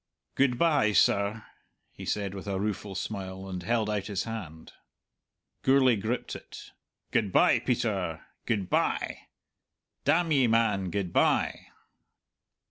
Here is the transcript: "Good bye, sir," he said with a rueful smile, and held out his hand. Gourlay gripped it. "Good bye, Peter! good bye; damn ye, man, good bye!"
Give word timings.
"Good 0.33 0.57
bye, 0.57 0.93
sir," 0.93 1.45
he 1.91 2.05
said 2.05 2.33
with 2.33 2.47
a 2.47 2.59
rueful 2.59 2.95
smile, 2.95 3.47
and 3.47 3.61
held 3.61 3.87
out 3.87 4.07
his 4.07 4.23
hand. 4.23 4.73
Gourlay 5.61 5.95
gripped 5.95 6.35
it. 6.35 6.71
"Good 7.11 7.31
bye, 7.31 7.59
Peter! 7.59 8.25
good 8.47 8.67
bye; 8.67 9.27
damn 10.03 10.31
ye, 10.31 10.47
man, 10.47 10.89
good 10.89 11.13
bye!" 11.13 11.67